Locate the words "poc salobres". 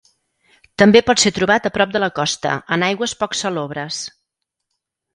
3.23-4.05